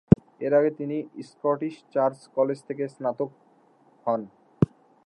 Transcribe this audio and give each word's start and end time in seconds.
এর 0.41 0.53
আগে 0.59 0.71
তিনি 0.79 0.97
স্কটিশ 1.29 1.75
চার্চ 1.93 2.17
কলেজ 2.35 2.59
থেকে 2.67 2.83
স্নাতক 2.95 3.29
হন। 4.07 4.21